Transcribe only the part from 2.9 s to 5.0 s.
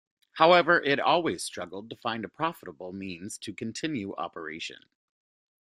means to continue operation.